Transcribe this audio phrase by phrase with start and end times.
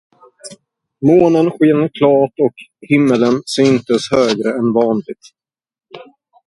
[1.05, 2.53] Månen sken klart och
[2.87, 5.27] himmeln syntes högre än vanligt.